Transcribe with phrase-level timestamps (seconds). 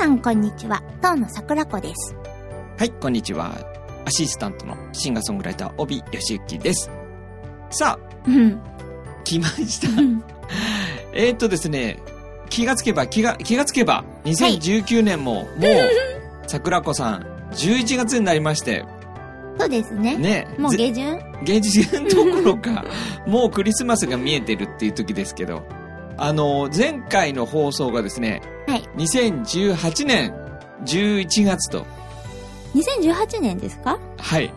[0.00, 2.16] さんこんにちは、東野桜子です。
[2.78, 3.54] はい、こんにちは。
[4.06, 6.90] アシスタントのシンガーソングライター、帯義行です。
[7.68, 8.58] さあ、うん。
[9.24, 9.88] 来ました。
[11.12, 11.98] えーっとですね、
[12.48, 15.48] 気がつけば、気が、気がつけば、2019年も、もう、
[16.46, 18.86] 桜子さん、11月になりまして、
[19.58, 20.16] そうですね。
[20.16, 21.20] ね、ぜもう下旬？
[21.42, 22.86] 現実どころか、
[23.26, 25.62] もうクリスマスが見えてるっていう時ですけど、
[26.22, 28.82] あの、前回の放送がですね、はい。
[28.98, 30.34] 2018年
[30.84, 31.86] 11月と、
[32.74, 33.98] 2018年ですか？
[34.18, 34.52] はい。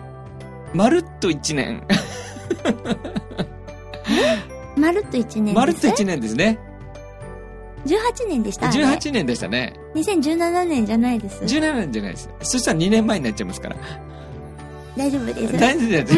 [0.73, 1.87] まるっと1年、
[4.75, 5.55] まるっと1年です。
[5.55, 6.59] まるっと1年ですね。
[7.85, 8.67] 18年でした。
[8.69, 9.73] あれ18年でしたね。
[9.95, 11.41] 2017年じゃないです。
[11.43, 12.29] 17年じゃないです。
[12.41, 13.75] そしたら2年前になっちゃいますから。
[14.95, 15.57] 大丈夫です。
[15.57, 16.13] 大丈夫です。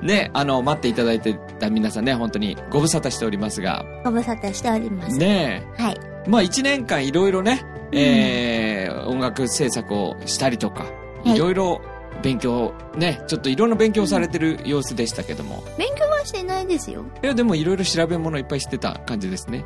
[0.02, 5.16] ね、あの、待っていただいてた皆さんね、本当にご無沙汰しておりますが、ご無沙汰しております。
[5.16, 5.96] ねはい。
[6.28, 11.80] まあ1年間いろいろね、えー、音楽制作をしたりとか、はいいろいろ
[12.22, 17.04] 勉強、ね、ちょっといろんな勉強をされてる様子でしたけども、勉強はしてないですよ。
[17.22, 19.64] いや、でもいろいろ調べ物いっぱいしてた感じですね。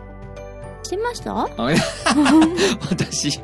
[0.83, 1.33] してました？
[1.37, 1.49] あ
[2.91, 3.41] 私、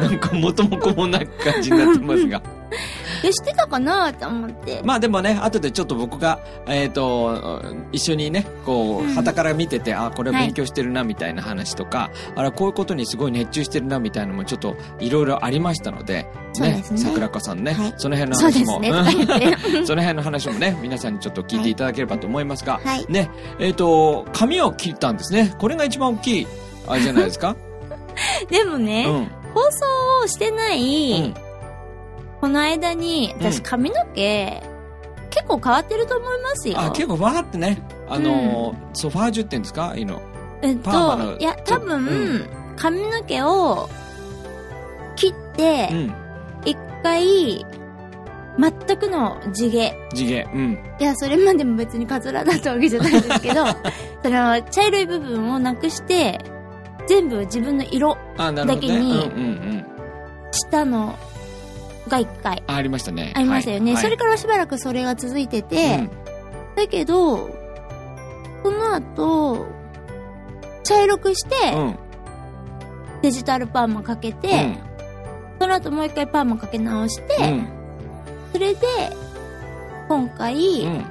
[0.00, 2.42] なんか元も子もなく感じになってますが。
[3.24, 4.80] え、してたかなと思って。
[4.84, 18.90] まあでもね、後でちょっと僕が、えっ、と、一緒にね、こう、うん旗から見てて、あ、これは勉強してるな、みたいな話とか、あら、こういうことにすごい熱中してるな、みたいなのもちょっといろいろありましたので、そうですね桜子さんね、はいその辺の話も、す ね。
[18.90, 19.86] とか言って。
[19.86, 23.06] その辺の話もね、皆さんにちょっと聞いていただければと思いますが、はい。
[23.08, 25.54] ね、えっ、と、髪を切ったんですね。
[25.58, 26.46] これが一番大きい、
[26.86, 27.56] あれじゃないですか？
[28.50, 29.30] でもね、うん。
[29.54, 29.68] 放送
[30.24, 31.47] をしてない、うん。
[32.40, 34.62] この間に、私うん髪の毛、
[35.30, 36.80] 結構変わってると思いますよ。
[36.80, 39.94] あ、結構わーってね、あのーソファージュって言うんですか？
[39.96, 40.20] いいの。
[40.62, 43.88] えっと、いや、多分、うん髪の毛を
[45.16, 46.14] 切ってう、ん。
[46.64, 47.66] 一回、
[48.58, 49.94] 全くの地毛。
[50.14, 50.48] 地毛。
[50.54, 50.78] うん。
[51.00, 53.66] いや、それまでも別にカツラだったわけじゃないんですけど、
[54.22, 56.40] その、茶色い部分をなくして、
[57.08, 58.16] 全部自分の色。
[58.36, 59.08] だけにうんうんう
[59.76, 59.86] ん。
[60.52, 61.16] したの
[62.08, 63.32] が一回あありましたね。
[63.36, 63.94] ありましたよね。
[63.94, 66.28] はいそれからしばらくそれが続いてて、うん
[66.78, 67.50] だけど、
[68.62, 69.66] その後、
[70.84, 71.98] 茶色くして、うん。
[73.20, 74.78] デジタルパーマかけて、
[75.60, 77.68] その後もう一回パーマかけ直して、うん。
[78.52, 78.86] それで、
[80.08, 80.54] 今回、
[80.84, 81.04] うん。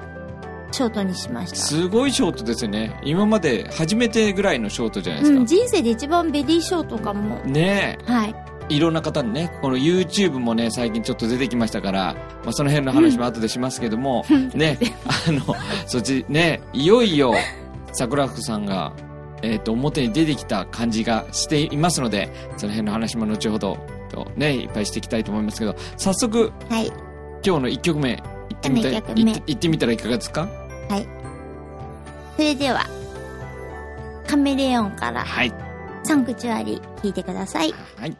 [0.72, 1.56] ショートにしました。
[1.58, 3.00] すごいショートですよね。
[3.04, 5.40] 今まで初めてぐらいのショートじゃないですか。
[5.40, 7.38] うん、人生で一番ベリーショートかも。
[7.46, 8.36] ねはい。
[8.70, 8.74] え。
[8.74, 12.14] いろんな方にね、この YouTube もね、最近ちょっと出てきましたから、
[12.44, 14.78] まあその辺の話も後でしますけども、 ね、
[15.28, 15.42] あの、
[15.86, 17.34] そっちね、いよいよ、
[17.94, 18.94] 桜子さんが、
[19.44, 23.78] えっ、と、表に出てきた感じがしていますので、その辺の話も後ほど、
[24.10, 26.88] とね、いっぱいしていきたいと思いますけど、早速、はい。
[27.46, 28.24] 今日の1曲目、行
[28.56, 30.48] ってみたい、行ってみたらいかがですか？
[32.36, 32.86] それでは、
[34.28, 35.52] カメレオンから、はい。
[36.04, 37.74] サンクチュアリ聞いてください。
[37.98, 38.18] はい。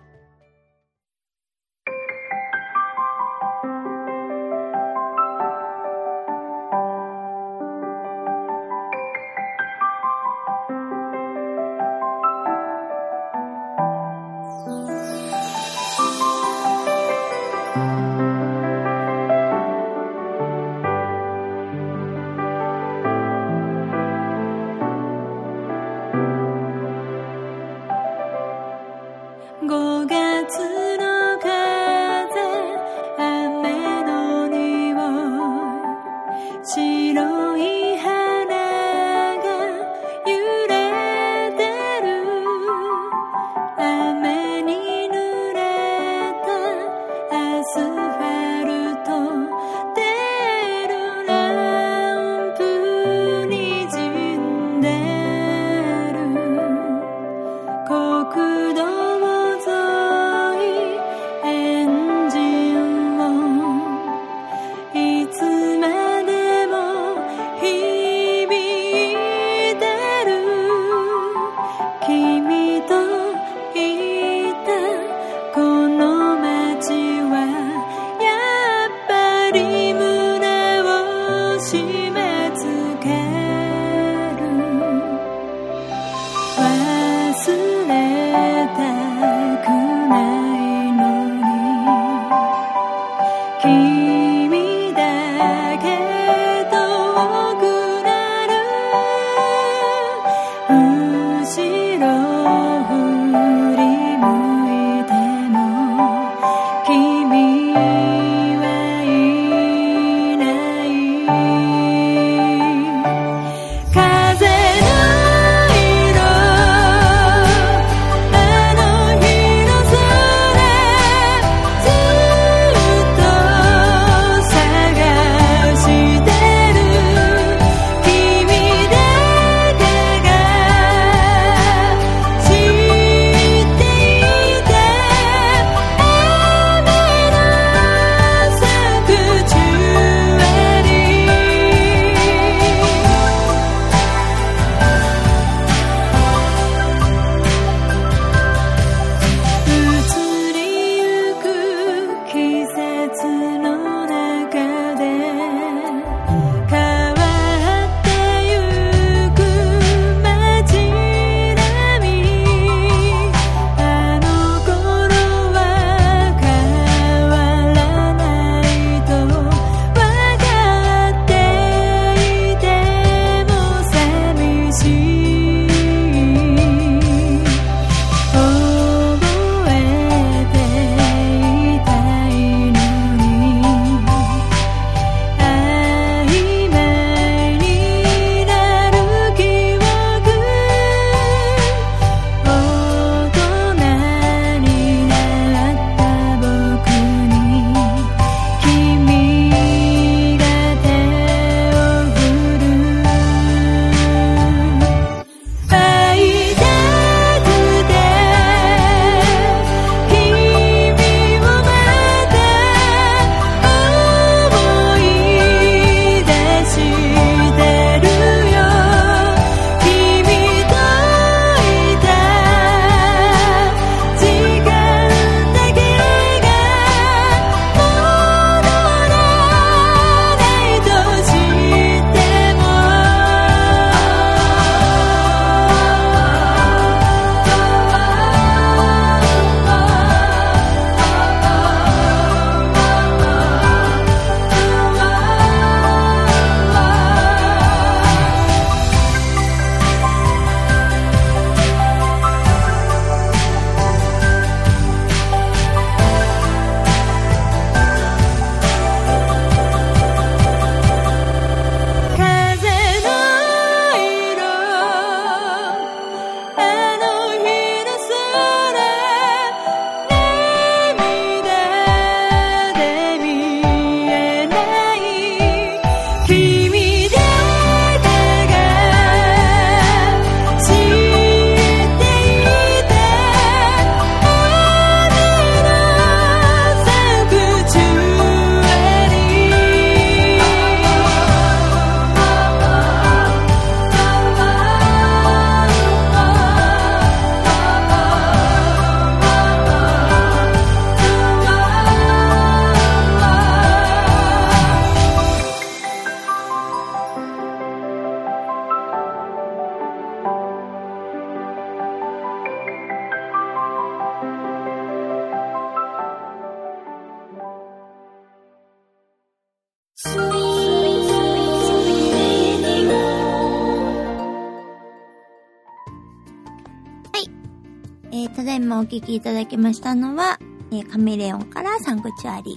[328.68, 330.38] 今お聴きいただきましたのは、
[330.74, 332.54] えーカメレオンからサンクチュアリ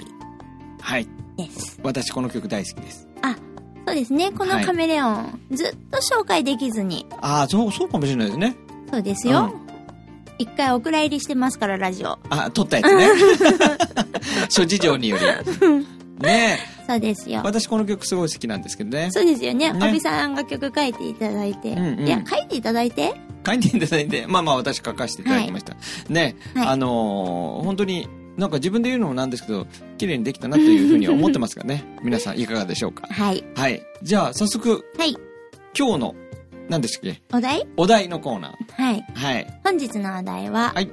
[0.81, 1.07] はい。
[1.37, 1.79] ーです。
[1.85, 3.07] 私この曲大好きです。
[3.23, 3.37] あ、
[3.87, 4.33] そうですね。
[4.33, 7.07] このはいカメレオン、ずっと紹介できずに。
[7.21, 8.57] ああ、そう、そうかもしれないですね。
[8.90, 9.55] そうですよ。
[10.38, 12.19] 一回お蔵入りしてますから、ラジオ。
[12.29, 13.09] あ、撮ったやつね。
[14.50, 15.25] 諸事情により。
[16.25, 17.43] ねそうですよ。
[17.45, 19.11] 私この曲すごい好きなんですけどね。
[19.12, 19.73] そうですよね。
[19.73, 21.71] ねおびさんが曲書いていただいて。
[21.71, 23.14] うんうんいや、書いていただいて。
[23.47, 25.76] 書いていただいて、まあまあ私書かせていただきました。
[26.09, 29.66] ね、はいあのー本当に、なんか自分で言うのもなんですけど、
[29.99, 31.85] 綺麗にできたなというふうには思ってますからね。
[32.02, 33.06] 皆さんいかがでしょうか？
[33.11, 33.44] はい。
[33.54, 33.82] はい。
[34.02, 35.16] じゃあ早速、はい。
[35.78, 36.14] 今日の、
[36.68, 37.20] 何でしたっけ？
[37.37, 37.66] お題？
[37.76, 38.82] お題のコーナー。
[38.82, 39.04] はい。
[39.14, 39.61] はい。
[39.64, 40.90] 本日のお題は、はい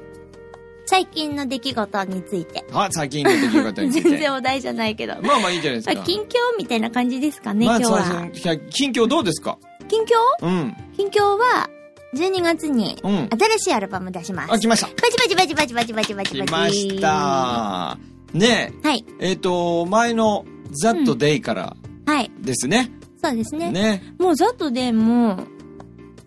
[0.89, 2.63] 最近の出来事について。
[2.71, 4.07] あ、最近の出来事について。
[4.09, 5.15] 全然お題じゃないけど。
[5.21, 6.01] まあまあいいじゃないですか。
[6.01, 6.27] あ近況
[6.57, 8.27] みたいな感じですかね、まあ今日は。
[8.69, 9.57] 近況どうですか？
[9.89, 10.05] 近況？
[10.45, 10.73] うん。
[10.95, 11.69] 近況は、
[12.17, 13.29] 12月に、うん。
[13.29, 14.53] 新しいアルバム出します。
[14.53, 14.87] あ、来ました。
[14.87, 16.47] バチバチバチバチバチバチバチバチ。
[16.47, 17.97] 来ました。
[18.33, 19.05] ねはい。
[19.19, 19.29] え。
[19.29, 20.45] えっ、と、前の
[20.83, 22.31] That Day からはい。
[22.39, 22.91] ですね。
[23.23, 23.71] そうですね。
[23.71, 24.13] ね。
[24.19, 25.33] もうザットでも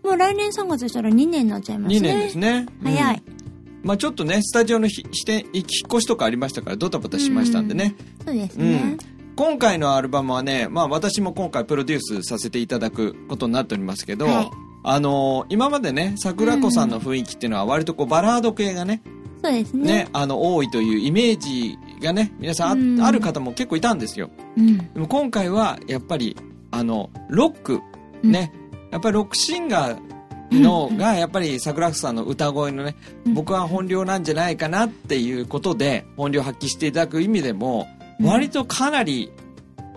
[0.04, 1.98] う、もう来年3月したら2年になっちゃいますね。
[1.98, 2.66] 2年ですね。
[2.82, 3.42] 早いうん。
[3.82, 7.94] まあちょっとね、スタジオのひして引っ越しとかありましたから、ドタバタしましたんでね。
[8.24, 8.98] そうですねうん。
[9.36, 19.02] 今回のアルバムはね、まあ私も今回プロデュースさせていただくことになっておりますけど、はいあのー今までね、桜子さんの雰囲気っていうのは割とこうバラード系がね、
[19.42, 19.84] そうですね。
[19.84, 24.30] ね、あの、多いというイメージがね、皆さんあ,、うんある方も結構いたんですよ。
[24.56, 24.78] うん。
[24.92, 26.36] でも今回はやっぱり、
[26.70, 27.80] あの、ロック、
[28.22, 28.52] ね、
[28.90, 39.32] やっぱりロックシンガーのが、やっぱり桜子さんの歌声のね、うん僕は本領なんじゃないかなっていうことで、本領発揮していただく意味でも、うん割とかなり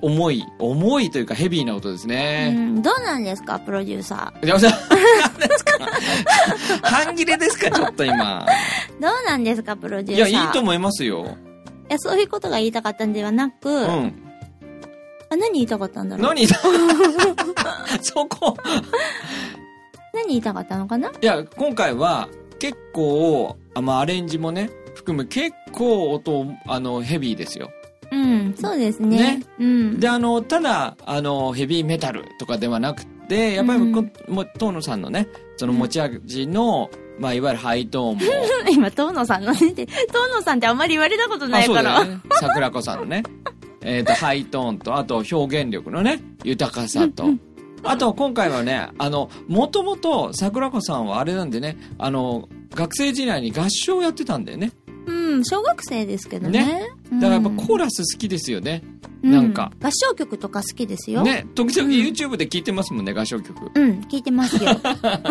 [0.05, 2.51] 重い、重いというかヘビーな音ですうね。
[2.51, 4.89] ん、どうなんですか、プロデューサ山本さん、
[5.39, 5.77] 何ですか
[6.83, 8.45] 半切れですか、ちょっと今。
[8.99, 9.01] ー。
[9.01, 10.31] どうなんですか、プロデュいーサー。
[10.33, 11.37] や、いいと思いますよ。
[11.89, 14.13] いや、そういうことが言いたかったんではなく、うん。
[15.29, 16.45] あ、何言いたかったんだろう何
[18.01, 18.57] そこ。
[20.13, 21.09] 何言いたかったのかな？
[21.09, 22.27] いや、今回は
[22.59, 27.71] 結構、あまあ、アレンジもね、含む結構音、あの、ヘビーですよ。
[28.13, 28.15] う
[28.49, 29.37] ん、そうですね。
[29.37, 29.99] ねうん。
[29.99, 35.27] で、あの、ただ、あの、ヘビーメタルとかではなくて、やっぱりこ、も遠野さんのね、
[35.57, 38.21] その持ち味の、まあ、いわゆるハイトーンも、
[38.71, 39.87] 今、遠野さんのね、遠
[40.35, 42.03] 野さんってあんまり言われたことなあ、いから。
[42.05, 42.19] ね。
[42.39, 43.23] 桜子さんのね、
[43.81, 47.25] えっと、ハイトーンと、あと表現力のね、豊かさと、
[47.83, 54.71] あと、今回はね、あの、もともと桜子さんはあれなんでね、あの、学生時代に合唱やってたんだよね。
[55.51, 56.65] うん、小学生ですけどね。
[56.65, 58.83] ねうんだからやっぱコーラス好きですよね。
[59.21, 59.71] なんか。
[59.81, 61.23] う合唱曲とか好きですよ。
[61.23, 63.71] ね、時々 YouTube で聞いてますもんね、合唱曲。
[63.73, 64.71] うん、聞いてますよ。
[64.83, 65.23] だか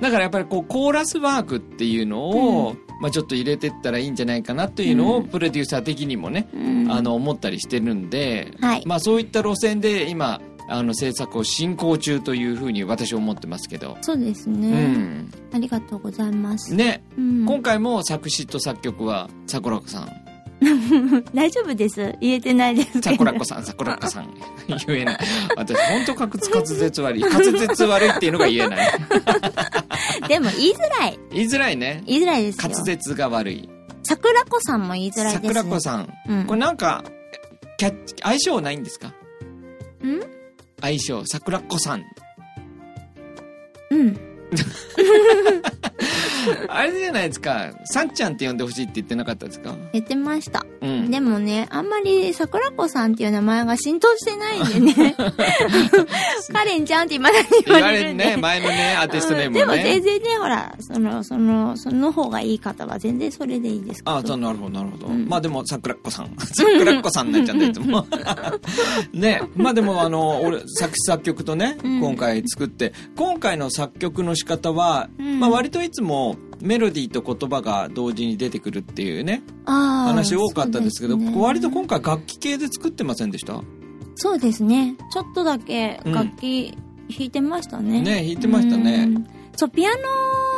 [0.00, 13.96] らやっぱりこう、コーラスワークっていうのを、まあちょっと入れてったらいいんじゃないかなっていうのを、うんプロデューサー的にもね、うんあの、思ったりしてるんで、はいまあそういった路線で今、あの、制作を進行中というふうに私は思ってますけど。
[14.00, 15.30] そうですうね、ん。
[15.52, 16.74] ありがとうございます。
[16.74, 20.08] ね、うん、今回も作詞と作曲は桜子さん。
[21.34, 22.14] 大丈夫です。
[22.20, 23.00] 言えてないです。
[23.02, 24.32] 桜子さん、桜子さん。
[24.86, 25.18] 言えない。
[25.56, 27.20] 私、本当滑滑舌悪い。
[27.20, 28.88] 滑舌悪いっていうのが言えない。
[30.28, 31.18] でも言いづらい。
[31.32, 32.02] 言いづらいね。
[32.06, 32.70] 言いづらいですよ。
[32.72, 33.68] 滑舌が悪い。
[34.04, 35.54] 桜子さんも言いづらいです。
[35.54, 36.12] 桜子さん。
[36.28, 36.44] うん。
[36.46, 37.04] これなんか、
[37.76, 39.08] キャッチ、相性ないんですか？
[39.08, 39.12] ん？
[40.80, 42.04] 相性、桜子さん。
[43.90, 44.18] うん。
[46.74, 47.70] あれじゃないですか。
[47.84, 49.74] さんちゃんって呼んでほしいって言ってなかったですか？
[49.92, 50.64] 言ってました。
[50.80, 51.10] うん。
[51.10, 55.14] でもね、あんまり桜子さんっていう名前が浸透してないんでね。
[56.52, 58.24] カレンちゃんって今だに言言われるわれるんで。
[58.26, 59.82] ね、前のね、アーティストネームでももね。
[59.84, 64.16] 全然ね、ほら、その、その、その方がいい方は全然それでいいですけど。
[64.16, 65.06] あそうなるほど、なるほど。
[65.06, 66.34] うんまあでも、桜子さん。
[66.38, 68.06] 桜子さんになっちゃったいつも。
[69.12, 69.42] ね。
[69.56, 81.32] まあでも、あの、俺、作詞作曲とね、うん今回作って、今回の作曲の仕方は、うんまあ割といつも、メロディーと言葉が同時に出てくるっていうね、話多かったですけど、ね。
[81.36, 83.62] 割と今回楽器系で作ってませんでした？
[84.16, 84.96] そうですね。
[85.12, 86.76] ちょっとだけ楽器
[87.10, 88.00] 弾いてましたね。
[88.00, 89.04] ね弾いてましたね。
[89.04, 89.26] うん。
[89.56, 89.96] そう、ピアノ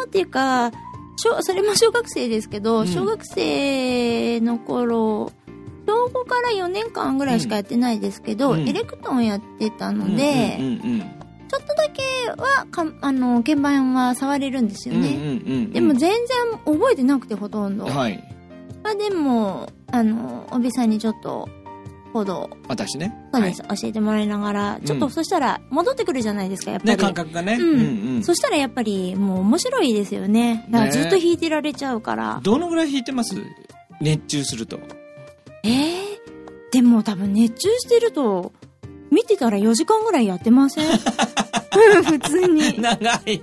[0.07, 0.71] っていうか、
[1.17, 2.87] 小それも小学生ですけど、うん。
[2.87, 5.33] 小学生の頃、
[5.87, 8.69] 小5から4年間ぐらいしかやってないですけど、うん。
[8.69, 11.13] エレクトーンやってたので、うんうん
[11.49, 15.03] ちょっとだけはか、あの、鍵盤は触れるんですようん。
[15.03, 15.09] ね。
[15.09, 15.31] うんうんう
[15.69, 15.73] ん。
[15.73, 16.19] でも全然
[16.65, 17.87] 覚えてなくてほとんど。
[17.87, 18.23] はい。
[18.83, 21.49] まあでも、あの、おびさんにちょっと
[22.13, 23.15] ほど、私ね。
[23.33, 26.91] そうです、教えてもらいながら、ちょっとうんそしたら戻ってくるじゃないですか、やっぱり。
[26.91, 27.57] ね、感覚がね。
[27.61, 30.67] うんうんそしたらやっぱりもう面白いですよね。
[30.71, 32.41] だからずっと弾いてられちゃうから。
[32.43, 33.37] どのぐらい弾いてます？
[34.01, 34.79] 熱中すると。
[35.63, 36.05] えー、
[36.73, 38.53] でも多分熱中してると、
[39.17, 40.87] 見てたら4時間ぐらいやってません？
[42.05, 42.79] 普通に。
[42.81, 43.43] 長い。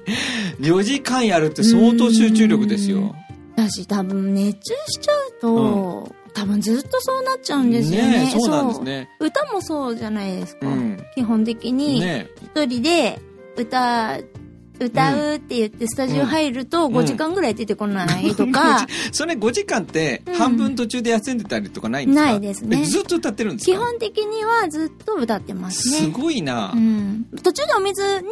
[0.61, 3.15] 4時間やるって相当集中力ですよ。
[3.55, 8.25] だし多分熱中しちゃうと、多分ずっとそうなっちゃうんですよね。
[8.25, 9.09] ねそうなんですね。
[9.19, 10.67] 歌もそうじゃないですか。
[10.67, 10.97] うん。
[11.15, 13.19] 基本的に、ね一人で
[13.57, 14.17] 歌、
[14.79, 22.25] 歌うって言ってスタジオ入るとん5時間ぐらい出てこないとか、 それ5時間ってうん半分途中で休んでたりとかないんですか？
[22.31, 23.77] ないですねえずっと歌ってるんですか？
[23.77, 26.11] 基本的にはずっと歌ってますすね。
[26.11, 26.79] ごいなう。
[26.79, 28.29] ん、途中でお水ね、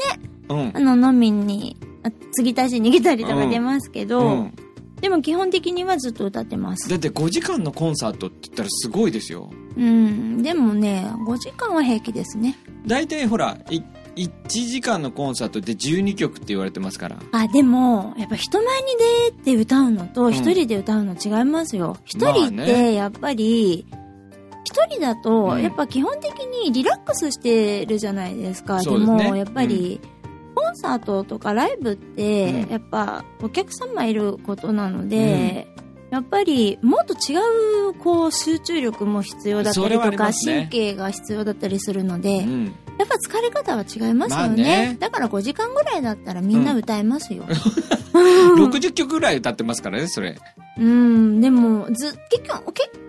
[0.50, 0.80] うんあ。
[0.96, 4.54] の、飲みに、あ継ぎ足しに来たりとか出ますけど、うん
[5.02, 6.88] でも基本的にはずっと歌ってます。
[6.88, 9.50] だって5時間のコンサートって言ったらすごいですよ。
[9.76, 12.56] うん、でもね、5時間は平気ですね。
[12.86, 13.82] 大体ほら、い
[14.16, 17.18] 1時間のコンサートで12曲って言われてますから。
[17.32, 18.88] あ、でも、やっぱ人前に
[19.36, 21.98] 出て歌うのとん一人で歌うの違いますよ。
[22.06, 23.86] 一、まあ人っねてやっぱり、
[24.64, 28.82] 一人だと、うんやっぱ基本的にリラックスしてるじゃないですか。
[28.82, 30.00] そうですねも、やっぱり、
[30.56, 35.68] コンサートとかライブって、うんやっぱお客様いることなので、
[36.12, 37.38] やっぱりもっと違
[37.90, 42.76] うこう集中力も必要だったりとか、ね神経が必要だったりするので、うん。
[43.02, 47.46] やっぱ疲れ方は違いますよまあね,、ねだから5時間ぐらいだったらみんな歌えますよ。
[48.14, 50.38] 60曲ぐらい歌ってますからね、それ。
[50.78, 53.00] うん、でも、ず、結構、結構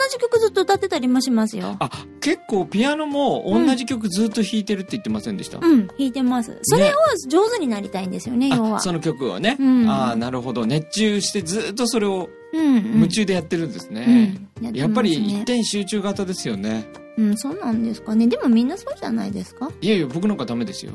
[0.00, 1.76] 同じ曲ずっと歌ってたりもしますよ。
[1.80, 6.58] あ、結構ピアノも同じ曲ずっと弾いてるって言ってませんでした、うん、弾いてます。
[6.62, 6.96] それを
[7.28, 8.76] 上手になりたいんですよね、要は。
[8.76, 9.56] あその曲をね。
[9.58, 10.64] うんああ、なるほど。
[10.64, 12.84] 熱中してずっとそれをうん、うん。
[12.94, 14.36] 夢中でやってるんですね。
[14.62, 16.86] うん、やっぱりね一点集中型ですよね。
[17.16, 18.26] うん、そうなんですかね。
[18.26, 19.70] でもみんなそうじゃないですか？
[19.80, 20.92] いやいや、僕なんかダメですよ。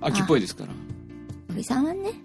[0.00, 1.62] 秋っぽいですから。
[1.64, 2.12] さんはね。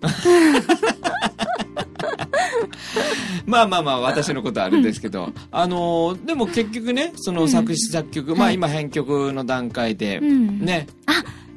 [3.48, 5.32] まあまあまあ、私のことはあれですけど。
[5.52, 10.60] あのーでも結局ね、その作詞作曲、まあはい今編曲の段階でう、ん。
[10.60, 10.88] ね、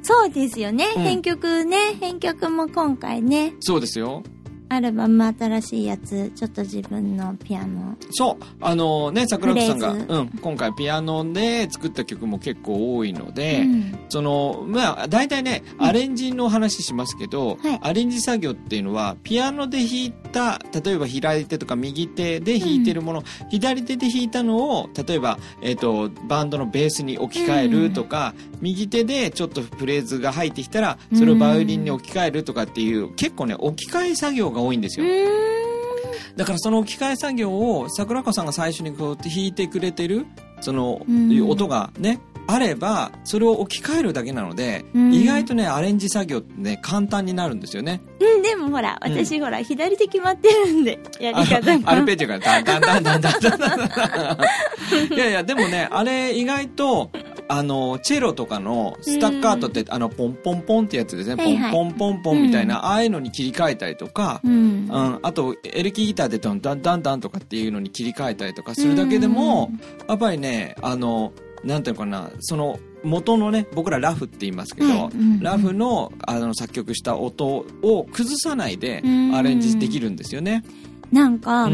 [0.01, 0.87] そうですよね。
[0.95, 1.93] うん編曲ね。
[1.99, 4.23] 編曲も今回ね、そうですよ。
[4.69, 7.95] アルバム新しいやつ、ちょっと自分のピアノ。
[8.11, 8.43] そう。
[8.59, 13.99] あのね、桜子さんが、うん、今回ピアノで作った曲も結構多いので、うん。
[14.09, 17.79] その、まあ、大体ね、アレンジの話しますけど、はい。
[17.81, 35.05] アレンジ作業っていうのは、ピアノで弾いた、例えば左手とか右手で弾いてるもの、左手で弾いたのを、例えば、えっ、と、バンドのベースに置き換えるとか、右手でちょっとフレーズが入ってきたら、それをバイオリンに置き換えるとかっていう、結構ね、置き換え作業が多いんですよ。
[36.35, 40.27] だからその置き換え作業を桜子さんが最初にこうやって弾いてくれてる
[40.61, 48.01] そのうん音がねあればそれを置き換えるだけなのでうん意外とねアレンジ作業ってね簡単になるんですよね。
[48.19, 51.91] うん、でもほら、うん私ほら、左手決まってるんで、やりあ方が。
[51.91, 53.75] アルペジオがダンダンダンダンダンダンダ
[54.35, 57.09] ンいやいやでもねあれ意外と
[57.49, 64.51] あのチェロとかのスタッカートってあのポンポンポンってやつですね、ポンポンポンポンみたいな、ああいうのに切り替えたりとか、うん。
[64.51, 64.55] う
[64.87, 69.71] ん、あとエレキギターでドンダンダンダンとかっていうのに切り替えたりとかするだけでも、
[70.07, 71.31] やっぱりねあの
[71.63, 75.09] なんていうのかなその元のね僕らラフって言いますけど、
[75.41, 79.35] ラフのあの作曲した音を崩さないでうん。
[79.35, 80.51] アレンジできるんですよね。
[80.53, 80.96] なんか、うん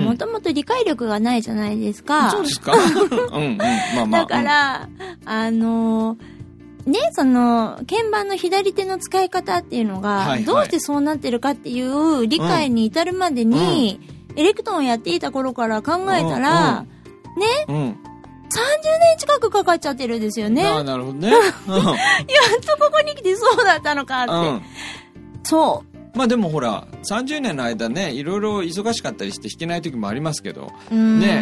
[0.06, 2.32] もともと理解力がないじゃないですか。
[2.32, 2.74] そうですか？
[3.34, 3.58] うんうん。
[3.58, 3.66] ま
[4.04, 4.22] あまあ。
[4.22, 4.90] だから、
[5.26, 6.44] あのー
[6.86, 14.02] ね、その、鍵盤の左手の使い方っていうのが、どうしてそうなってるかっていう理解に至るまでに、
[14.36, 16.86] エレクトーンをやっていた頃から考えたら、
[17.70, 17.90] うん、うん。
[17.90, 20.64] 30年近くかかっちゃってるんですよね。
[20.64, 21.32] あやっあなるほどね、
[21.66, 24.32] とここに来てそうだったのかって。
[24.32, 24.40] うん。
[24.40, 24.46] う。
[24.58, 24.62] ん、
[25.44, 25.84] そ
[26.16, 31.38] まあでもほら30年の間ねいろいろ忙しかったりして弾けない時もありますけどね。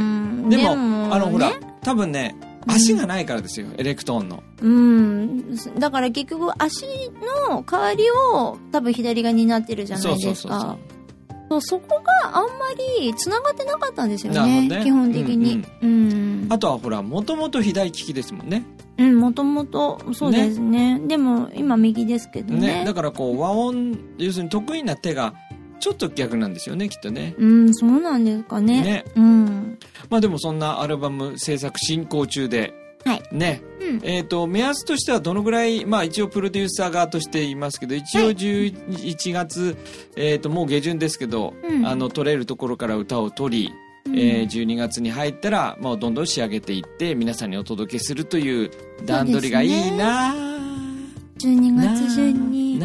[0.49, 1.09] でもね。
[1.11, 2.35] あのほら多分ね
[2.67, 4.43] 足がないからですよ、エレクトーンの。
[4.61, 5.55] うん。
[5.79, 6.85] だから結局足
[7.49, 10.77] の代わりを多分左側になってるじゃないですそうそうそうか。
[11.51, 12.49] そう、そこがあんま
[13.01, 14.67] り繋がってなかったんですよね。
[14.69, 15.65] ね基本的に。
[15.81, 16.47] うん。
[16.49, 18.63] あとはほらもともと左利きですもんね
[18.97, 21.01] うん、もともと、そうですね。
[21.07, 22.83] でも、今右ですけどね。
[22.83, 25.33] ねだからこう和音要するに得意な手が
[25.79, 28.81] ちょっと逆なんですよねきっとねうん、そうなんですかね。
[28.81, 29.79] ねうん。
[30.09, 32.73] まあでもそんなアルバム制作進行中で
[33.05, 33.23] はい。
[33.31, 33.61] ね。
[33.79, 33.99] うん。
[34.03, 37.55] えっ、と目安としてはどのぐらいまあ一応プロデューサー側として言い。
[37.55, 39.77] ますけど一応はい11月、
[40.15, 41.85] えっ、ともう下旬ですけど、うん。
[41.85, 43.71] あの取れるところから歌を取り
[44.05, 44.17] うん。
[44.17, 48.71] えー12月に入ったらもうどんどん仕上げていって皆さんにお届けするという
[49.05, 50.33] 段取りがいいな。
[51.39, 52.79] 12な月中に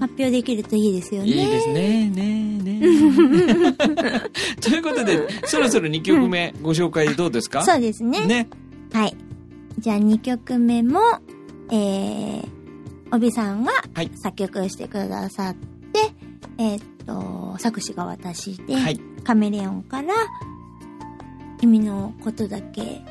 [0.00, 1.28] 発表できるといいですよね。
[1.28, 2.10] いいですね。
[2.10, 2.80] ねね。
[4.60, 7.62] ということでそろそろ2曲目ご紹介どうですか？
[7.64, 8.24] そうですね。
[8.26, 8.48] ね
[8.92, 9.16] はい。
[9.78, 11.00] じゃあ2曲目も、
[11.70, 12.46] えー、
[13.10, 16.12] 帯さんがはい作曲してくださって、
[16.58, 20.14] えーっと、作詞が私で、はいカメレオンから、
[21.60, 23.02] 君のことだけ、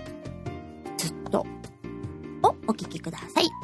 [0.98, 1.46] ずっと、
[2.44, 3.61] をお聴きください。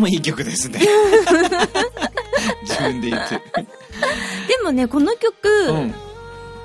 [0.00, 0.80] もいい曲ですね。
[2.62, 3.34] 自分で言って。
[3.36, 3.40] で
[4.64, 5.94] もね、この曲、うん。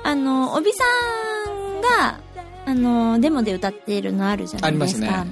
[0.02, 0.84] あの、帯さ
[1.48, 2.20] んが、
[2.64, 5.20] あの、デモで歌っているのあるじゃないですか。
[5.20, 5.30] あね。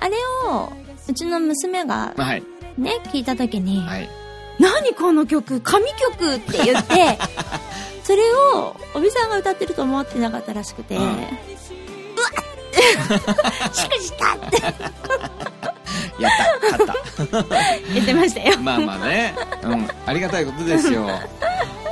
[0.00, 0.16] あれ
[0.48, 0.72] を、
[1.08, 2.42] うちの娘がはい。
[2.76, 4.08] ね、聞いた時に、はい。
[4.58, 5.84] 何この曲神
[6.18, 7.18] 曲って言って、
[8.04, 8.22] それ
[8.54, 11.34] を、帯さんが歌ってると思ってなかったらしくて、ううんわっ
[13.74, 14.56] しくじったって
[16.18, 16.32] やっ
[16.70, 17.48] た勝っ
[17.94, 18.54] 言ってましたよ。
[18.54, 18.60] た。
[18.60, 19.34] まあまあね。
[19.62, 19.88] うん。
[20.06, 21.08] ありがたいことですよ。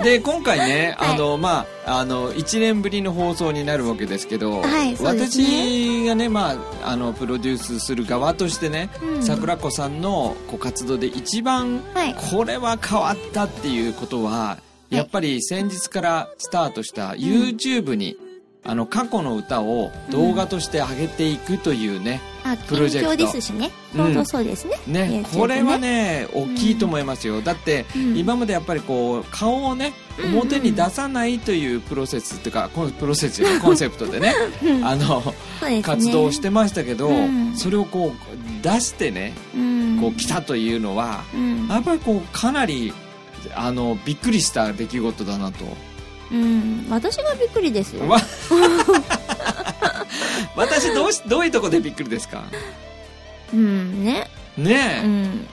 [0.03, 1.15] で今回ね、はい。
[1.15, 4.97] あのまああの1年ぶりの放送になるわけですけど、はいね。
[5.01, 9.23] 私がねまああのプロデュースする側としてね、うん。
[9.23, 12.15] 桜子さんのこう活動で一番はい。
[12.31, 14.59] これは変わったっていうことは、
[14.91, 18.17] やっぱり先日からスタートした YouTube に、
[18.67, 23.17] あの過去の歌を動画として上げていくというね、あ、プロジェクト。
[23.17, 23.71] ですしね。
[23.95, 24.05] うん。
[24.05, 24.79] 本当そうですね。
[24.87, 28.17] ね YouTube これはね大きいと思いますよ、だって、うん。
[28.17, 30.39] 今までやっぱりこう顔をねうんうん。
[30.39, 34.87] 表に出さないというプロセスっていうかこのプロセス コンセプトでねうん。
[34.87, 35.83] あのね。
[35.83, 37.55] 活動をしてましたけど、うん。
[37.55, 41.69] それをこう出してねうん、こう来たというのは、うん。
[41.69, 42.95] やっぱりこうかなり
[43.55, 45.94] あのびっくりした出来事だなと。
[46.33, 46.87] うん。
[46.91, 48.09] 私がびっくりですよ。
[48.09, 48.19] わ
[50.57, 52.45] 私どうしどういうとこでびっくりですか？
[53.53, 54.29] うん、ね。
[54.57, 55.47] ねえ、うん。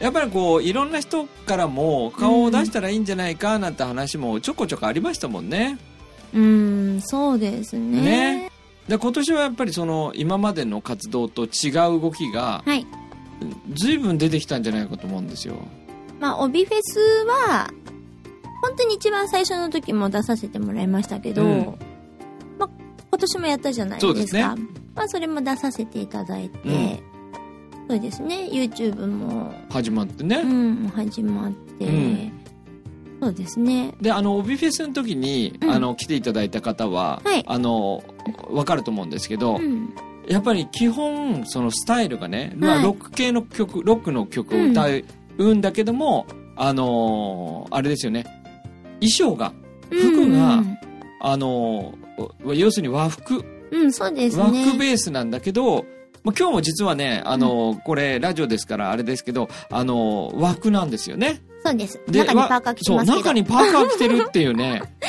[0.00, 5.78] やっぱりこういろんな人からも顔を出したらいいんじゃないかなんて話もちょこちょこありましたもんね。
[6.34, 8.00] うん、そうですね。
[8.00, 8.50] ね
[8.88, 12.86] で今年はやっぱりその今までの活動と違う動きがはい。
[13.74, 15.56] 随分出てきたんじゃないかと思うんですよ。
[16.20, 17.68] まあ、帯フェスは、
[18.64, 21.78] 本当に一番最初の時も出させてもらいましたけど、うん。
[22.58, 22.70] まあ、
[23.10, 24.26] 今年もやったじゃないですか。
[24.26, 24.42] そね。
[24.94, 26.98] まあ、それも出させていただいて、うん。
[27.90, 30.36] そうですね、YouTube も、始まってね。
[30.36, 32.32] うん、始まって、うん。
[33.20, 33.94] そうですね。
[34.00, 35.70] であの帯フェスの時に、うん。
[35.70, 37.44] あの来ていただいた方は、はい。
[37.46, 38.02] あの
[38.48, 39.94] 分かると思うんですけど、うん。
[40.26, 44.86] やっぱり基本そのスタイルがね、まあ、はいロック系の曲ロックの曲を歌
[45.36, 48.24] うんだけども、あのーあれですよね
[49.00, 49.52] 衣装が
[49.90, 50.78] 服がうん
[51.20, 54.64] あのー要するに和服、うん、そうです和ね。
[54.66, 55.84] 服ベースなんだけど、
[56.22, 61.42] まあ、今日も実はね、あのーこれラジオですからあれですけど、あのー和服なんですよね。
[61.64, 62.00] そうです。
[62.08, 63.12] で中にパーカー着てますけど。
[63.14, 64.82] そう、中にパーカー着てるっていうね。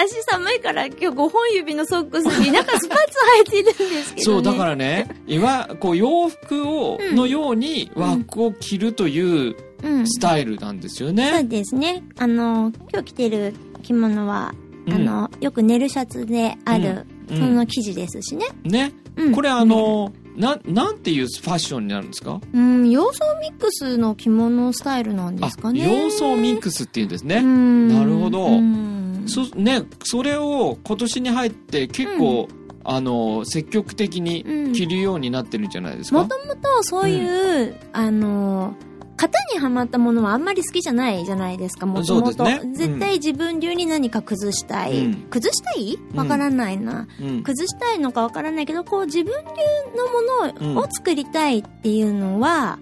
[0.00, 4.36] 足寒いから今日5本指のソックスに中スパッツ履いてるんですけど、ね。
[4.36, 10.06] そう、だからね、今、こう洋服を、うんのように和服を着るといううん。
[10.08, 11.44] スタイルなんですよそうね。
[11.44, 12.02] ですね。
[12.18, 14.54] あの、今日着てる着物は、
[14.86, 18.46] うんあの、よく寝るシャツである、うんその生地ですしね。
[18.64, 18.92] ね。
[19.16, 22.40] うんこれあ、の、な、なんていうファッションになるんですか？
[22.52, 26.02] うん、洋装ミックスの着物スタイルなんですかね。
[26.04, 27.36] 洋装ミックスっていうんですね。
[27.36, 32.48] うんなるほどうんそね、それを今年に入って結構、
[32.84, 38.74] あの、積極的に着るようになってるんじゃないですか、もともとそういう、あの、
[39.16, 42.44] 型にはまったものはあんまり好きじゃないじゃないですか、もともと。
[42.44, 45.06] 絶対自分流に何か崩したい？
[45.06, 45.14] うん。
[45.30, 45.98] 崩したい？
[46.12, 46.18] うん。
[46.18, 47.06] わからないな。
[47.22, 47.42] うん。
[47.44, 50.78] 崩したいのかわからないけど、こう自分流のものうん。
[50.78, 52.78] を作りたいっていうのは、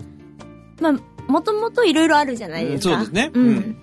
[0.80, 0.92] まあ、
[1.30, 2.94] もともといろいろあるじゃないですか。
[2.94, 3.30] うんそうですね。
[3.34, 3.48] うん。
[3.48, 3.76] うん。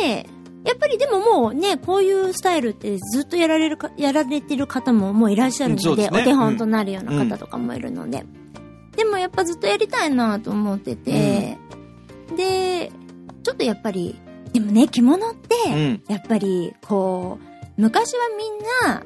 [0.00, 0.26] で、
[0.64, 6.20] やっぱりでももうね、こういうスタイルってずっとやられるか、やられてる方ももういらっしゃるので、ですね。
[6.22, 8.24] お手本となるような方とかもいるので。
[8.96, 11.58] でもやっぱずっとやりたいなと思ってて、
[12.36, 12.90] で、
[13.42, 14.18] ちょっとやっぱり、
[14.52, 16.02] でもね、着物って、うん。
[16.08, 19.02] やっぱり、こう、昔はみんな、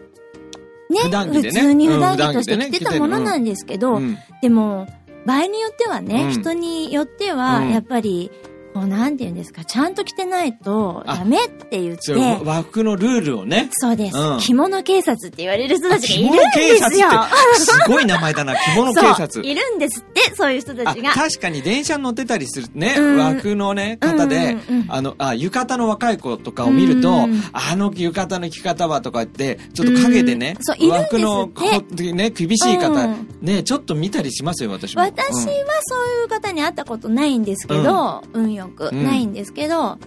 [0.90, 1.42] ね、普ね。
[1.42, 4.16] 普通に普段うん着として着てたものなんですけど、うん。
[4.42, 4.86] でも、
[5.26, 6.30] 場合によってはね、うん。
[6.32, 7.70] 人によっては、うん。
[7.70, 8.30] やっぱり、
[8.78, 12.14] こう、なんて言うんですか、ちゃんと着てないとあダメって言って、
[12.44, 13.68] 和服のルールをね。
[13.72, 14.38] そうです、うん。
[14.38, 17.08] 着物警察って言われる人たちがいるんですよ。
[17.56, 19.44] すごい名前だな、 着物警察。
[19.44, 21.10] いるんですって、そういう人たあちが。
[21.10, 23.18] 確かに電車に乗ってたりするね、うん。
[23.18, 24.36] 和服のね、方で、
[24.68, 24.86] うんうんうん。
[24.88, 30.90] あの、あ、浴衣の若い子とかを見ると、うんあの浴衣の着方はとか言って、ちょっと影でねうん。
[30.90, 31.64] 和服のこ
[32.12, 33.28] ね、厳しい方、うん。
[33.42, 35.02] ね、ちょっと見たりしますよ、私も。
[35.02, 39.98] 私はそういう方に会ったことないんですけど、運よく、うんないんですけど、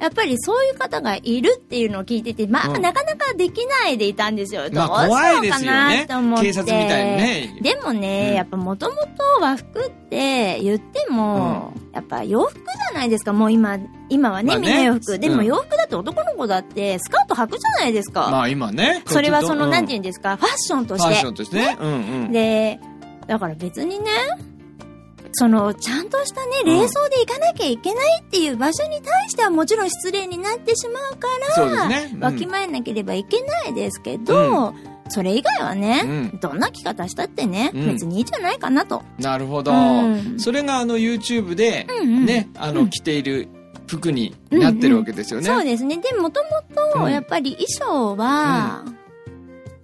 [0.00, 4.62] やっぱりそういう方がいるっていうのを聞いてて、まあ、うんなかなかできないでいたんですよ。
[4.62, 4.86] どうしよ
[5.44, 6.46] うかねなと思って。
[6.46, 13.78] 警察みたいにねでもね、うんやっぱもともと和服って言っても、やっぱ洋服じゃないですか、もう今、
[14.08, 15.18] 今はね、まあねみんな洋服。
[15.18, 18.30] でうんも洋服だって男の子だってスカート履くじゃないですか。
[18.30, 19.02] まあ今ね。
[19.06, 21.26] それはその、なんて言ううんですか、ファッションとファッシして。
[21.26, 21.76] ョンとしてね。
[21.78, 21.94] うんう
[22.28, 22.32] ん。
[22.32, 22.80] で、
[23.26, 24.10] だから別にね、
[25.32, 26.80] その、ちゃんとしたね、うん。
[26.80, 32.10] 冷装で行かなきゃいけないっていう場所に対してはもちろん失礼になってしまうから、ね。
[32.14, 32.20] うん。
[32.20, 34.74] わきまえなければいけないですけど、
[35.08, 36.38] それ以外はね、うん。
[36.40, 37.86] どんな着方したってね、うん。
[37.88, 39.02] 別にいいんじゃないかなと。
[39.18, 39.72] なるほど。
[39.72, 40.38] うん。
[40.38, 42.26] それがあの YouTube で、うんうん。
[42.26, 42.90] ね、あの、うん。
[42.90, 43.48] 着ている
[43.86, 45.46] 服になってるわけですよね。
[45.46, 45.96] そうですね。
[45.98, 46.50] で、もとも
[46.94, 47.10] と、うん。
[47.10, 48.84] やっぱり衣装は、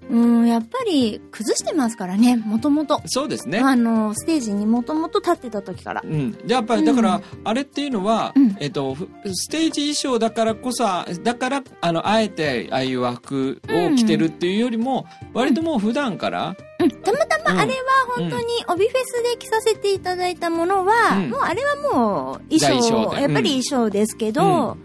[0.09, 3.03] うん、やっぱり崩してますからね、もともと。
[3.07, 3.59] そうですね。
[3.59, 6.03] あの、ステージにもともと立ってた時から。
[6.05, 6.33] うん。
[6.33, 7.23] でやっぱり、だから、うん。
[7.45, 8.57] あれっていうのは、うん。
[8.61, 10.85] えっと、ふステージ衣装だからこそ、
[11.23, 17.57] だから、あの、あえて、ああいう和服を着てるっていうよりも、割ともう普段から、うん、たまたうん。
[17.57, 17.79] まあれは
[18.17, 21.31] 本当に帯フェスで着させていただいたものは、うん。
[21.31, 24.77] もうあれはもう衣装、やっぱり衣装ですけど、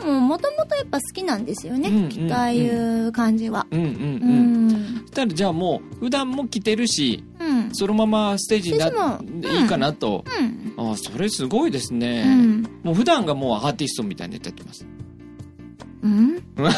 [0.00, 3.66] でももともとやっぱ好きなんですよね、うんうん着たああいう感じは。
[3.70, 4.66] うんうんううん。
[4.68, 4.70] ん。
[5.02, 7.70] そしたら、じゃあもう、普段も着てるし、うん。
[7.72, 10.24] そのままステージになステージもいいかなと。
[10.76, 10.86] うん。
[10.88, 12.24] ああ、それすごいですね。
[12.26, 12.62] うん。
[12.82, 14.86] もう普段がもうアーティストみたいにやってます。
[16.02, 16.42] うん？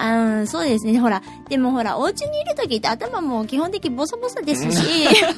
[0.00, 0.98] うんそうですね。
[0.98, 5.28] ほら、でもほら、お家にいる時って頭も基本的にボサボサですし、 ちょ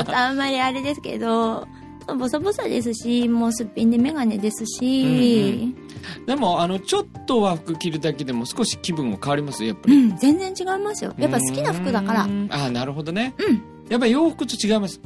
[0.00, 1.66] っとあんまりあれですけど、
[2.14, 5.74] ボサボサですし、もうすっぴんでメガネですし、
[6.26, 9.94] でも、あの、ちょっと和服着るだけでも少し気分も変わりますやっぱり。
[9.94, 11.14] うん、全然違いますよ。
[11.18, 12.28] やっぱ好きな服だから。
[12.50, 13.34] ああ、なるほどね。
[13.38, 13.62] うん。
[13.88, 15.00] やっぱり洋服と違います。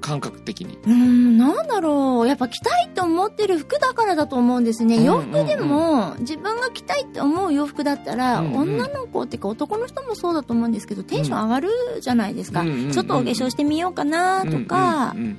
[0.00, 0.78] 感覚的に。
[0.86, 2.28] うん、なんだろう。
[2.28, 4.96] やっぱ着たいと思ってる服だからだと思うんですね。
[4.96, 11.68] うん洋服でも、自分が着たいって思う洋服だったら、うんうん女の子っていうか男の人もそうだと思うんですけど、テンション上がる
[12.00, 12.60] じゃないですか。
[12.60, 15.38] うんうんうんちょっとお化粧してみようかなとか、うんうんうん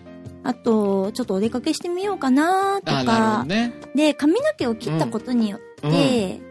[0.50, 3.72] あと、ちょっとお出かけしてみようかなとかど、ね。
[3.94, 6.42] で、髪の毛を切ったことにようんって、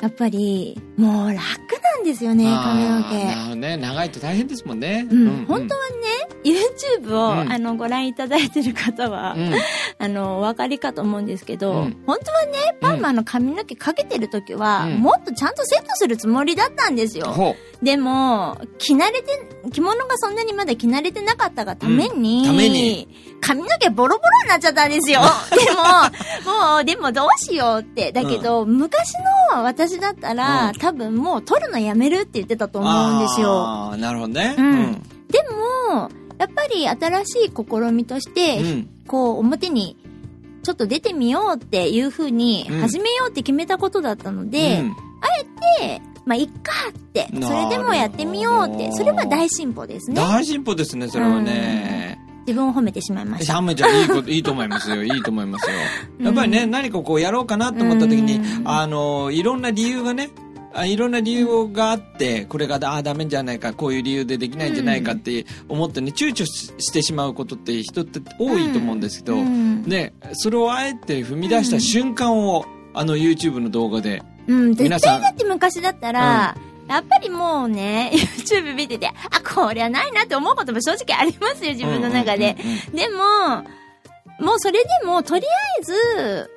[0.00, 3.40] やっぱり、もう楽なんですよね、髪のあーなる毛。
[3.42, 3.76] ほどね。
[3.76, 5.04] 長いと大変ですもんね。
[5.10, 5.96] うん、本当はね、
[6.44, 9.52] YouTube を、うんあの、ご覧いただいてる方は、うん
[10.02, 12.02] あの、お分かりかと思うんですけど、うん。
[12.06, 14.94] 本当はね、パーマの髪の毛かけてる時は、うん。
[14.94, 17.26] もっとちゃんとセットするつもりだったんですよ。
[17.26, 22.46] ほでも、着慣れて、着物がそんなにまだ着慣れてなかったがために、うん。
[22.46, 23.08] ために。
[23.42, 25.20] 髪の毛ボロボロになっちゃったんですよ。
[25.52, 25.70] で
[26.46, 28.10] も、もう、でもどうしようって。
[28.10, 29.12] だけど、昔
[29.52, 30.78] の私だったら、うん。
[30.78, 33.50] 多分もう撮るのやめるって言ってたと思うんですよ。
[33.50, 34.54] ああ、なるほどね。
[34.56, 35.02] うん。
[35.28, 35.42] で
[35.92, 39.96] も、やっぱり新しい試みとして、うんこう、表に、
[40.62, 44.96] ちちょっと出てみようっていう風にうん始めようって決めたことだったので、うん
[45.78, 50.16] で、まあ、いっかって、それでもやってみようって、それは大進歩ですね。
[50.16, 52.18] 大進歩ですね、それはね。
[52.46, 53.54] 自分を褒めてしまいました。
[53.54, 55.04] ハムちゃん、いいこと、いいと思いますよ。
[55.04, 55.76] いいと思いますよ。
[56.24, 60.30] やっぱりね、うん何かこうやろうかなと思った時にう、んあの、いろんな理由がね、
[60.80, 69.82] あいろんな理由があって、これがああダメじゃないか、こういう理由でできないんじゃないかって思ってね、躊躇ししてしまうことって人って多いと思うんですけど、うん。
[69.84, 72.64] ね、それをあえて踏み出した瞬間を、
[72.94, 75.20] あの YouTube の動画で、うん、絶皆さん。
[75.20, 76.56] 対だって昔だったら、
[76.88, 79.12] やっぱりもうね、 YouTube 見てて、あ、
[79.42, 82.56] こりゃないなって思うことも正直ありますよ、自分の中で。
[82.94, 83.64] でも、
[84.40, 85.48] もうそれでも、とりあ
[85.80, 86.50] えず、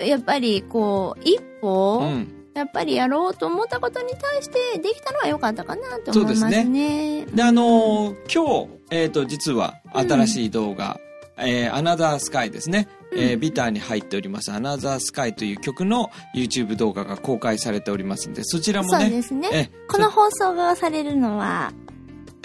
[0.00, 7.26] やっぱりこう、一歩、うんやっぱりやろうと思ったことに対してできたのは良かったかなと思いますそうですね。
[7.26, 10.98] で、あのー今日、えっ、と、実は新しい動画、
[11.36, 12.88] えー、アナザースカイですね。
[13.12, 19.48] えービターに入っております、アナザースカイという曲の YouTube 動画が公開されておりますんで、そちらもね、そうですね。
[19.52, 21.72] えこの放送がされるのは、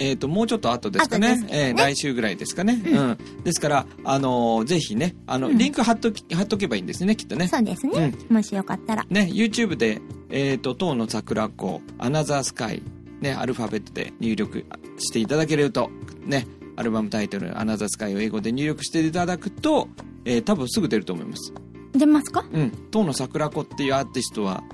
[0.04, 1.40] えっ、と、もうちょっと後ですかね。
[1.42, 2.82] ねえー来週ぐらいですかね。
[2.84, 3.18] うん。
[3.44, 7.46] ですから、あのーぜひね、あの、うんリンク貼っとき、貼っとけばいいんですね、きっとね。
[7.46, 8.12] そうですね。
[8.28, 9.06] もしよかったら。
[9.10, 12.82] ね、YouTube で、えっ、と、当の桜子、アナザースカイ、
[13.20, 14.64] ね、アルファベットで入力
[14.98, 15.90] していただけると、
[16.26, 19.88] ね、アルバムタイトル、アナザースカイを英語で入力していただくと、
[20.24, 21.52] えー多分すぐ出ると思います。
[21.92, 22.44] 出ますか？
[22.52, 22.72] うん。
[22.90, 24.64] 当の桜子っていうアーティストは、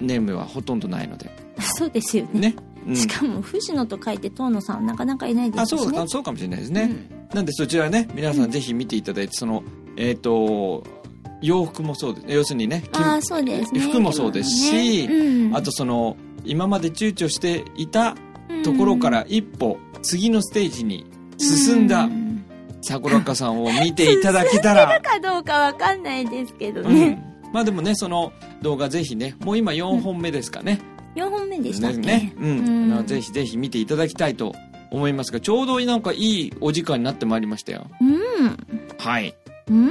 [0.00, 1.30] ネームはほとんどないので。
[1.76, 2.40] そうですよね。
[2.40, 2.56] ね。
[2.86, 5.82] うんしかも、藤野と書いて遠野さんはなかなかいないであ、すしね。
[5.82, 6.90] そうか、そうかもしれないですね。
[7.32, 9.62] なんでそちらね、皆さんぜひ見ていただいて、その、
[9.96, 10.84] えっ、と、
[11.42, 12.26] 洋服もそうです。
[12.28, 13.80] 要するにね、うんああ、そうですね。
[13.80, 18.16] 服もそうですし、うんあとその、今まで躊躇していた
[18.64, 21.06] ところから一歩、次のステージに
[21.38, 22.22] 進んだうん
[22.84, 27.22] 桜花さんを見ていただけたら、かどうかわかんないですけどうんね。
[27.52, 30.80] まあでもね、その動画ぜひね、もう今4本目ですかね。
[31.16, 31.98] 4本目でしたっけ？
[31.98, 32.32] ね。
[32.38, 32.96] うん。
[32.96, 34.54] うんぜひぜひ見ていただきたいと
[34.90, 37.86] 思いますが、ちょうどなんかいいお時間になってまいりましたよ。
[38.00, 38.56] うん。
[38.98, 39.34] はい。
[39.68, 39.90] うん。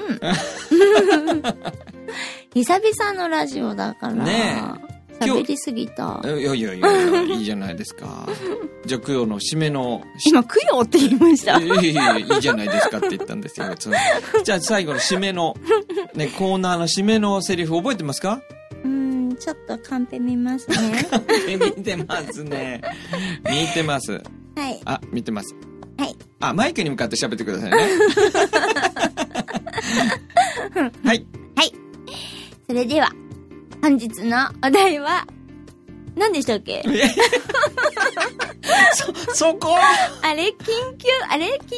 [2.54, 4.14] 久々のラジオだから。
[4.14, 6.20] ね喋りすぎた。
[6.24, 8.28] いやいやいやいや、いいじゃないですか。
[8.86, 11.60] じゃあ、供養の締めの、今、供養って言いました。
[11.60, 13.68] いやいやいやいいじゃないですかって言ったんですよ。
[14.44, 15.56] じゃあ、最後の締めの、
[16.16, 18.42] ね、コーナーの締めのセリフ覚えてますかうん、
[19.42, 20.78] ちょっとカンペ見ますね。
[21.48, 22.82] 見てますね。
[23.50, 24.12] 見てます。
[24.56, 24.80] はい。
[24.86, 25.56] あ、見てます。
[25.98, 26.16] はい。
[26.40, 27.78] あ、マイクに向かって喋ってくださいね。
[31.04, 31.26] はい。
[32.68, 33.10] それでは、
[33.82, 35.26] 本日のお題は、
[36.16, 36.84] 何でしたっけ？
[38.94, 39.76] そ、そこ？
[40.22, 40.56] あれ、緊
[40.98, 41.78] 急、あれ、緊、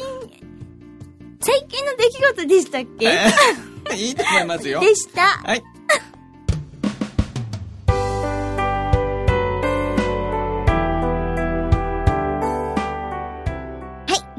[1.42, 3.96] 最近の出来事でしたっけ？
[3.98, 4.80] いいと思いますよ。
[4.82, 5.22] でした。
[5.44, 5.64] はい。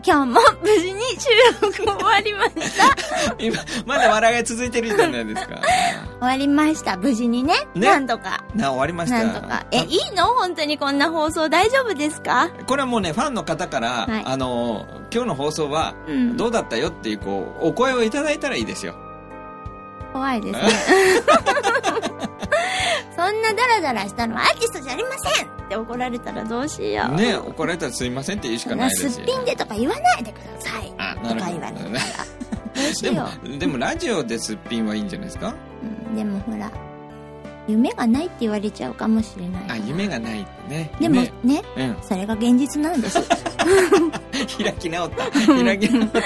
[0.06, 1.28] 今日も無事に収
[1.62, 3.34] 録終わりました。
[3.42, 5.56] 今、まだ笑いが続いてるじゃないですか？
[6.20, 7.54] 終わりました、無事にね。
[7.74, 8.44] ねなんとか。
[8.54, 9.24] な、終わりました。
[9.24, 9.64] なんとか。
[9.70, 10.26] え、いいの？
[10.34, 12.50] 本当にこんな放送大丈夫ですか？
[12.66, 16.36] これはもうね、ファンの方から、はいあの、今日の放送は、うん。
[16.36, 18.94] どうだったよっていう、こう、お声をいただいたらいいですよ。
[20.12, 20.62] 怖いですね。
[23.24, 27.14] そんなダラダラしたのはアーティストじゃありませんって怒られたらどうしよう。
[27.14, 29.10] ね、怒られたらすいませんって言うしかないですよ。
[29.12, 30.92] すっぴんでとか言わないでください。
[30.98, 31.88] あ、なるほど言われたら。
[31.88, 31.94] ど
[32.90, 35.54] うしでもでもラジオですっぴんはいいんじゃないですか？
[36.08, 36.70] うん、でもほら、
[37.66, 39.62] 夢がないって言われちゃうかもしれない。
[39.70, 40.90] あ、夢がないってね。
[41.00, 41.96] でも夢ね、うん。
[42.02, 43.22] それが現実なんです。
[44.62, 45.30] 開き直った。
[45.30, 46.20] 開き直った。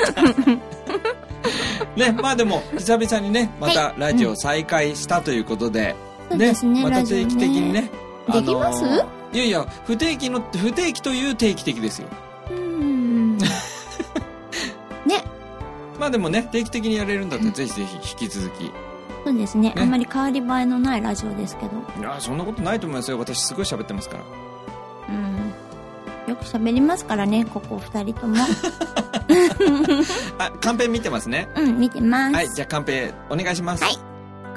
[1.96, 5.94] ね、まあでも、久々にね、またラジオ再開したということで、
[6.30, 7.90] そうですね、また定期的にね。
[8.32, 8.84] できます？
[8.84, 12.08] あのーいやいや、不定期の、不定期という定期的ですよ。
[12.50, 13.36] うん。
[15.04, 15.22] ね、
[15.98, 18.64] まあでもね、定期的にやれるんだったら、ぜひぜひ引き続き。
[18.66, 18.72] い
[19.24, 21.72] そうですねねあんまり変わり映えのないラジオですけど。
[22.02, 23.18] や、そんなことないと思いますよ。
[23.18, 24.24] 私すごい喋ってますから。
[25.10, 26.30] うん。
[26.30, 28.36] よく喋りますからね、ここ二人とも。
[30.38, 31.48] あ、 カンペ見てますね。
[31.54, 32.34] うん、見てます。
[32.34, 33.84] はい、じゃあカンペお願いします。
[33.84, 34.07] はい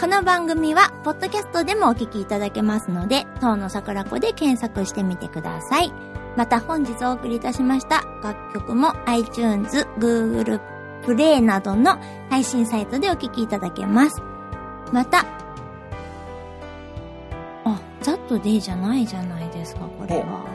[0.01, 5.93] この番組は、ポッドキャストでもお聞きいただけますので、当の桜子で検索してみてください。
[6.35, 10.59] また本日お送りいたしました楽曲も iTunes、Google
[11.05, 11.99] プレイなどの
[12.31, 14.23] 配信サイトでお聞きいただけます。
[14.91, 15.19] また、
[17.63, 20.47] あ、ざっとでじゃないじゃないですか、これは。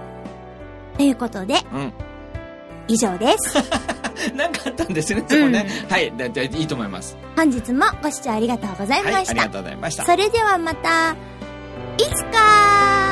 [0.96, 1.92] ということで、うん。
[2.88, 3.58] 以上です。
[4.34, 5.66] なんかあったんですね、そこね。
[5.88, 6.12] うはい。
[6.16, 7.16] だだいいと思います。
[7.36, 9.12] 本日もご視聴ありがとうございはい。
[9.12, 9.30] ました。
[9.32, 10.04] ありがとうございました。
[10.04, 11.12] それではまた、
[11.98, 13.05] いつか